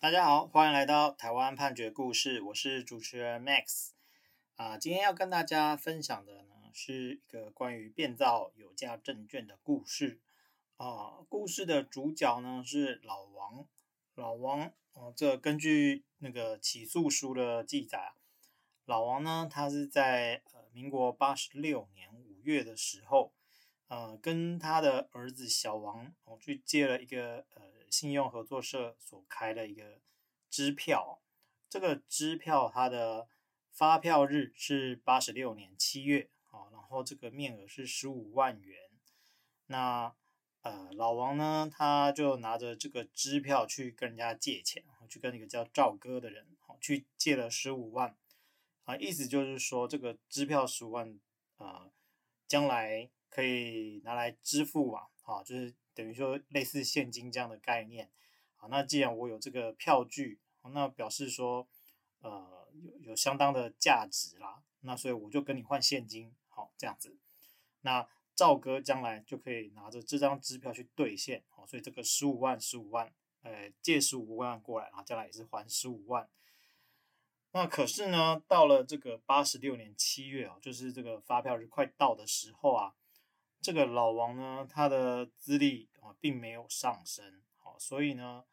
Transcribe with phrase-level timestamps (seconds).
[0.00, 3.90] 大家好，欢迎来到台湾判决故事，我是主持人 Max。
[4.56, 10.18] 啊，今天要跟大家分享的呢，是一个关于变造有价证券的故事。
[10.78, 13.66] 啊，故事的主角呢是老王。
[14.14, 18.14] 老王，哦，这根据那个起诉书的记载，
[18.86, 23.34] 老王呢，他是在呃民国八十六年五月的时候，
[23.88, 27.68] 呃，跟他的儿子小王哦去借了一个呃。
[27.90, 30.00] 信用合作社所开的一个
[30.48, 31.20] 支票，
[31.68, 33.28] 这个支票它的
[33.72, 38.78] 发票日是八十六年七月啊，然后这个面额是十五万元。
[39.66, 40.14] 那
[40.62, 46.46] 呃老王呢，他就拿着这个支票去跟人家借钱，去跟一个叫赵哥的人
[46.80, 48.16] 去借了十五万
[48.84, 51.18] 啊，意思就是说这个支票十五万
[51.56, 51.90] 啊，
[52.46, 55.74] 将来可以拿来支付啊，啊就是。
[55.94, 58.10] 等于说类似现金这样的概念，
[58.56, 61.66] 好，那既然我有这个票据，那表示说，
[62.20, 67.16] 呃，有有相当的价值啦，那所以我就跟你换现金，好，这样子，
[67.80, 76.28] 那赵哥将来就可以拿着这张支票去兑现，好，所以这个十五万十五万，呃，借十五万过来，然后将来也是还十五万。
[77.52, 82.94] 那可是呢，到了这个八十六年七月啊，就是这个发票日快到的时候啊。
[83.62, 88.44] 这个老王呢，他的资历啊并没有上升，好，所以呢，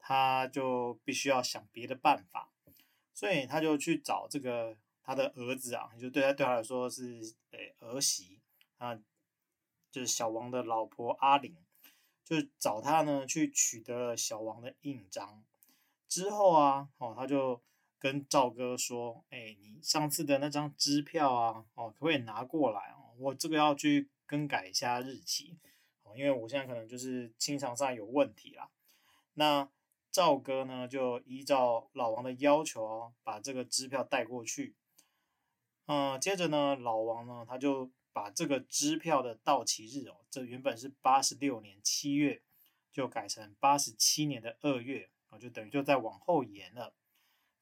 [0.00, 2.50] 他就必须要想别的办法，
[3.14, 8.40] 所以他就去找这个他的儿子啊，就对他对他来说是诶儿媳
[8.78, 8.98] 啊，
[9.92, 11.56] 就是小王的老婆阿玲，
[12.24, 15.44] 就找他呢去取得了小王的印章，
[16.08, 17.62] 之后啊，哦，他就
[18.00, 24.08] 跟赵哥说，哎，你上次的那张支票啊，哦，可不可以拿过来哦，我这个要去。
[24.26, 25.56] 更改一下日期，
[26.16, 28.70] 因为我现在可能就是清偿上有问题啦。
[29.34, 29.68] 那
[30.10, 34.74] 赵哥呢，就依照老王的要求哦，把这个支票带过去。
[35.86, 42.42] 嗯，接着呢，老王呢，他就把这个支票的到期日哦，这原本是八十六年七月，
[42.90, 46.94] 就改成八十七年的二月啊，就等于就再往后延了。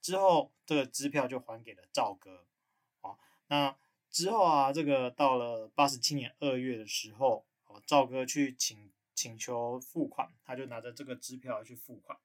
[0.00, 2.46] 之后这个支票就还给了赵哥。
[3.00, 3.76] 好，那。
[4.14, 12.16] 之后啊，这个到了八十七年二月的时候，哦，赵哥去请请求付款，他就拿着这个支票去付款。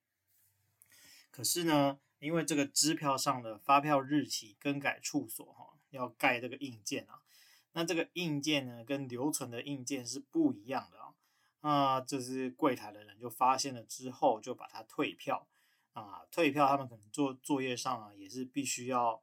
[1.31, 7.23] 可是呢，因为这个支票上的发票日期更改处所哈，要盖这个印鉴啊，
[7.71, 11.15] 那这个印鉴呢，跟留存的印鉴是不一样的啊。
[11.61, 15.47] 啊，这是柜台的人就发现了之后，就把它退票
[15.93, 19.19] 啊，退票他们可能做作业上啊，也是必须要。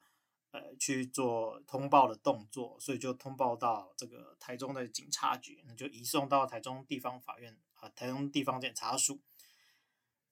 [0.53, 9.21] 呃，去做通报的动作，所以就通报到这个台中的警察局，那就移送到台中地方法院啊，台中地方检察署。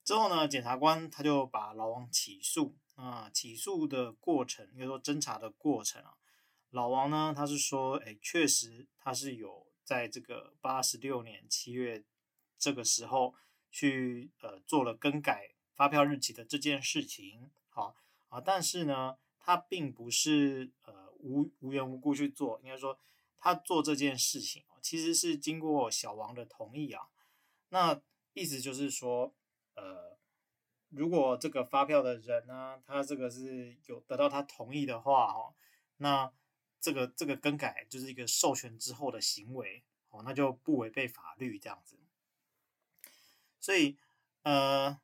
[0.03, 6.15] 之后呢，检察官他就把老王起诉啊，起诉的过程，应该说侦查的过程啊，
[6.71, 12.03] 老王呢，他是说，哎，确实他是有在这个八十六年七月
[12.57, 13.35] 这个时候
[13.69, 17.95] 去呃做了更改发票日期的这件事情，好
[18.29, 19.17] 啊，但是呢。
[19.45, 22.97] 他并不是呃无无缘无故去做，应该说
[23.37, 27.03] 他做这件事情其实是经过小王的同意啊。
[27.69, 28.01] 那
[28.33, 29.35] 意思就是说，
[29.75, 30.17] 呃，
[30.89, 35.53] 如果这个发票的人呢，他这个是有得到他同意的话哦，
[35.97, 36.33] 那
[36.81, 41.99] 这个这个更改就是一个授权之后的行为哦，那就不违背法律这样子。
[43.59, 43.95] 所以
[44.41, 44.99] 呃。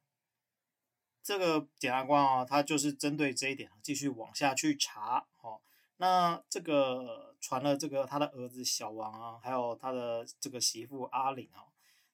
[1.23, 5.25] 这个检察官啊，他就是针对这一点继续往下去查。
[5.41, 5.61] 哦，
[5.97, 11.69] 那这个传了这个他的儿子小王啊，还有他的这个媳妇阿玲啊，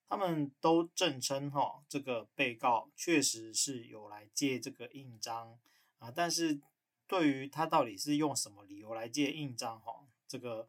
[0.09, 5.57] 他们都证称哈，这个被告确实是有来借这个印章
[5.99, 6.59] 啊，但是
[7.07, 10.67] 对于他到底是用什么理由来借印章哈，这个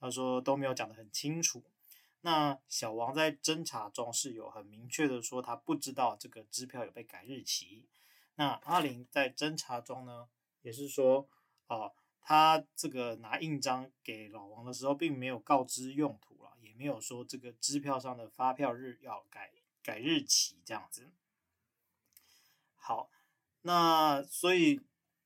[0.00, 1.62] 他说都没有讲得很清楚。
[2.24, 7.86] 那小王在侦查中是有很明确的说，他不知道这个支票有被改日期。
[8.36, 10.26] 那阿玲在侦查中呢，
[10.62, 11.28] 也是说，
[11.66, 11.92] 哦，
[12.22, 21.10] 他这个拿印章给老王的时候，并没有告知用途了，也没有说这个支票上的发票日要改改日期这样子。
[22.74, 23.10] 好，
[23.60, 24.80] 那所以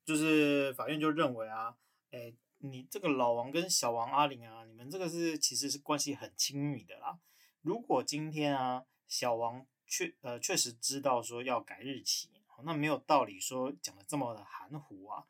[0.04, 1.76] 就是法院就认为啊，
[2.10, 2.34] 诶。
[2.58, 7.18] 你这个老王跟小王阿玲啊，你们这个是其实是关系很亲密的啦。
[7.62, 12.30] 如果今天啊，小王确呃确实知道说要改日期，
[12.64, 15.24] 那没有道理说讲的这么的含糊啊。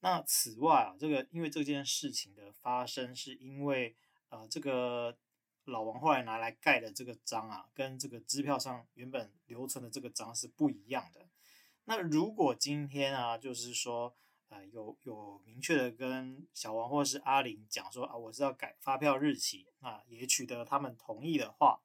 [0.00, 3.96] 那此外啊，这个因为这件事情的发生，是因为
[4.28, 5.18] 呃这个
[5.64, 11.28] 老王后来拿来盖的这个章啊，跟这个支票上原本留存的这个章是不一样的。
[11.84, 14.14] 那如果今天啊，就是说，
[14.50, 21.80] 呃，有有明确的跟小王或是阿玲讲说啊，我是要改发票日期，啊，也取得他们同意的话，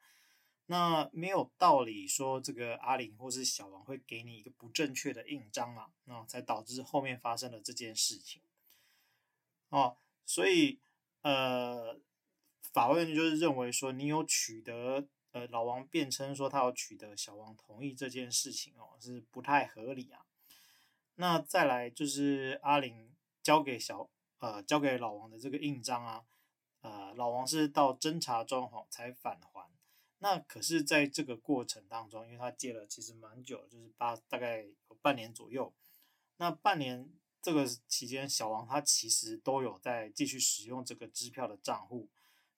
[0.65, 8.41] 那没有道理说这个阿玲或是小王会给你一个不正确的印章啊，那才导致后面发生了这件事情。
[9.69, 10.79] 哦，所以
[11.21, 11.97] 呃，
[12.73, 15.07] 法院就是认为说你有取得。
[15.31, 20.25] 呃，老王辩称说他要取得小王同意这件事情哦，是不太合理啊。
[21.15, 24.09] 那再来就是阿玲交给小
[24.39, 26.25] 呃交给老王的这个印章啊，
[26.81, 29.69] 呃，老王是到侦查中哈才返还。
[30.19, 35.73] 那可是在这个过程当中，因为他借了其实蛮久，就是八大概有半年左右。
[36.37, 37.09] 那半年
[37.41, 42.09] 这个期间，小王他其实都有在继续使用这个支票的账户。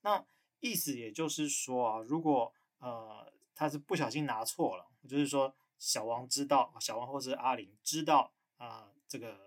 [0.02, 0.26] 那
[0.60, 9.40] 意思也就是说啊，如果呃，他是不小心拿错了，就是说小王知道，小王或是阿玲知道啊、这个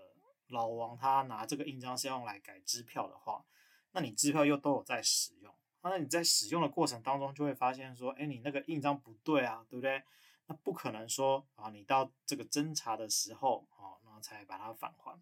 [0.48, 3.44] 老王他拿这个印章是用来改支票的话，
[3.92, 10.02] 那你支票又都有在使用，那你在使用的过程当中就会发现说，哎，你那个印章不对啊，对不对？
[10.46, 15.20] 那不可能说啊，你到这个侦查的时候啊，然后才把它返还，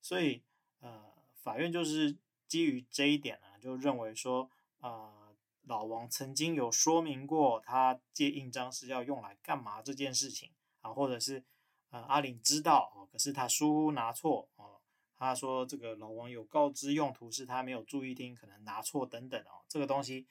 [0.00, 0.42] 所以
[0.80, 1.12] 呃，
[1.42, 2.16] 法院就是
[2.48, 4.50] 基于这一点呢，就认为说。
[4.80, 5.18] 呃
[5.64, 10.50] 老王曾经有说明过，他借印章是要用来干嘛这件事情
[10.80, 11.44] 啊，或者是
[11.90, 14.80] 呃阿玲知道哦，可是他疏忽拿错哦，
[15.14, 20.26] 他说这个老王有告知用途是他没有注意听，可能拿错等等哦，这个东西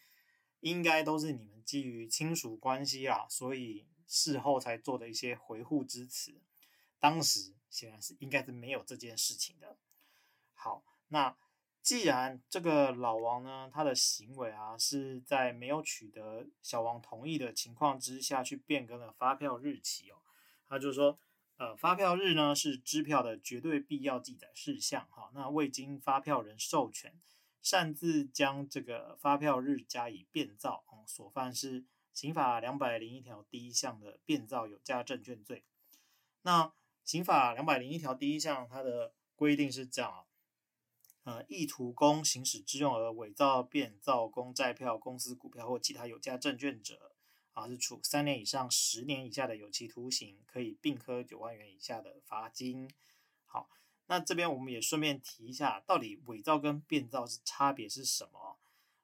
[0.61, 6.41] 应该都是你们基于亲属关系啊，所以事后才做的一些维护之词，
[6.99, 9.77] 当时显然是应该是没有这件事情的。
[10.53, 11.37] 好，那。
[11.81, 20.17] 既然这个老王呢，他的行为啊是在没有取得小王同意的情况之下去变更了发票日期哦，
[20.67, 21.17] 他就说，
[21.59, 27.19] 呃，发票日呢是支票的绝对必要记载事项哈，那未经发票人授权，
[27.61, 31.83] 擅自将这个发票日加以变造，哦，所犯是
[32.13, 35.65] 刑法两百零一条第一项的变造有价证券罪。
[36.43, 36.71] 那
[37.03, 40.23] 刑法两百零一条第一项它的规定是这样啊。
[41.25, 47.11] 呃，意图供行使之用而伪造、变造公债票、公司股票或其他有价证券者，
[47.53, 52.89] 啊，是处三年以上十年以下的有期徒刑，可以并科九万元以下的罚金。
[53.45, 53.69] 好，
[54.07, 58.57] 那这边我们也顺便提一下，到底伪造跟变造是差别是什么？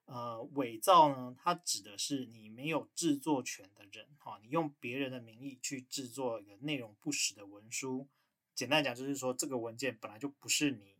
[0.05, 8.07] 呃，伪造呢，它指的是你没有制作权的人，哈，你用别人的名义去制作一个内容不实的文书。
[8.53, 10.95] 简单讲，就是说这个文件本来就不是你。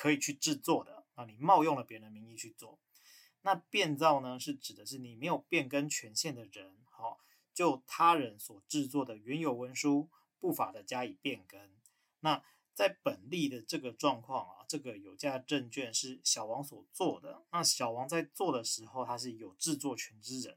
[0.00, 2.78] 可以去制作的啊，你冒用了别人的名义去做。
[3.42, 7.20] 那变造呢，是指的是你没有变更权限的人，好，
[7.54, 10.08] 就他人所制作的原有文书
[10.38, 11.70] 不法的加以变更。
[12.20, 12.42] 那
[12.74, 17.42] 在本例的这个状况啊，这个有价证券是小王所做的。
[17.50, 20.56] 那小王在做的时候，他是有制作权之人。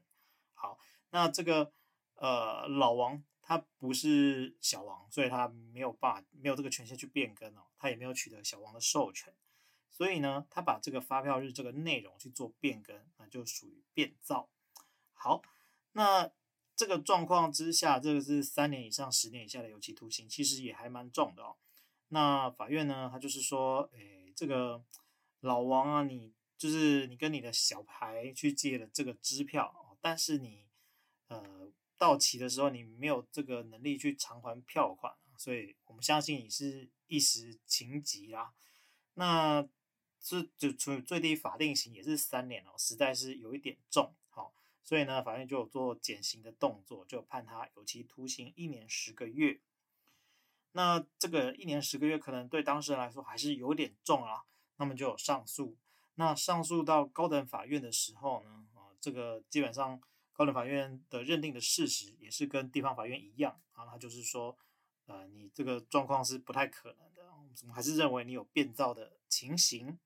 [0.54, 0.78] 好，
[1.10, 1.72] 那这个
[2.14, 7.62] 呃老王他不是小王，所以他没有办法，没有这个权限去变更哦。
[7.78, 9.34] 他也没有取得小王的授权，
[9.92, 14.48] 所以呢，他把这个发票日这个内容去做变更，那就属于变造。
[15.12, 15.42] 好，
[15.92, 16.30] 那
[16.74, 21.56] 这个状况之下，这个是三年以上十年以下的有期徒刑，其实也还蛮重的哦。
[22.08, 24.82] 那法院呢，他就是说，诶，这个
[25.40, 30.66] 老王啊，你就是你跟你的小孩去借了这个支票，但是你
[31.28, 35.14] 呃到期的时候，你没有这个能力去偿还票款。
[35.38, 38.52] 所以我们相信你是一时情急啦，
[39.14, 39.66] 那
[40.22, 49.60] 是就处最低法定刑也是三年哦，实在是有一点重，好，所以呢，法院就有做减刑的动作，就判他有期徒刑一年十个月。
[50.72, 54.44] 那这个一年十个月可能对当事人来说还是有点重啊，
[54.76, 55.76] 那么就有上诉。
[56.14, 60.00] 那上诉到高等法院的时候呢，啊，这个基本上
[60.32, 64.56] 高等法院的认定的事实也是跟地方法院一样啊，他就是说。
[65.06, 69.98] 呃，你这个状况是不太可能的，我们还是认为你有变造的情形。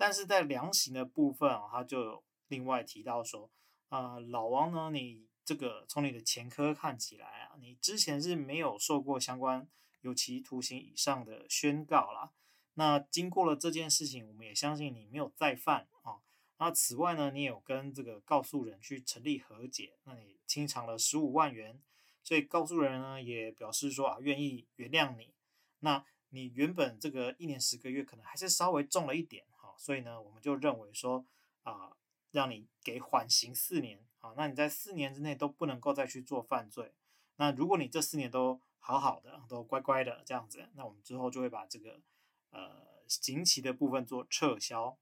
[0.00, 3.50] 但是在量刑的部分啊，他就另外提到说，
[3.90, 9.68] 啊、老王呢，你这个从你的前科看起来啊，你之前是没有受过相关
[10.00, 12.30] 有期徒刑以上的宣告啦。
[12.76, 16.16] 那经过了这件事情，我们也相信你没有再犯啊。
[16.56, 21.78] 那此外呢，你有跟这个告诉人去成立和解，那你清偿了十五万元。
[22.22, 25.34] 所以告诉人呢也表示说啊，愿意原谅你。
[25.80, 29.44] 那你原本这个一年十个月可能还是稍微重了一点，
[29.80, 31.24] 所以呢我们就认为说
[31.62, 31.96] 啊，
[32.32, 36.92] 让你给缓刑四年啊，那你在四年之内都不能够再去做犯罪。
[37.36, 42.02] 那如果你这四年都好好的，都乖乖的这样子，那我们之后就会把这个
[42.50, 44.98] 呃刑期的部分做撤销。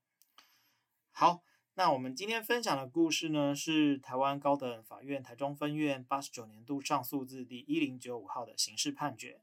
[1.11, 1.43] 好，
[1.73, 9.41] 那我们今天分享的故事呢，是台湾高等法院台中分院八十九年度上诉字第一零九五号的刑事判决。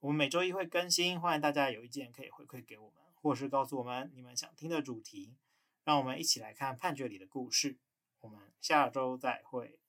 [0.00, 5.36] 我们每周一会更新，欢迎大家有意见可以回馈给我们，或是告诉我们你们想听的主题，
[5.84, 7.78] 让我们一起来看判决里的故事。
[8.20, 9.79] 我们下周再会。